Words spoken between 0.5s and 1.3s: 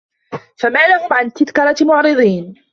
فَما لَهُم عَنِ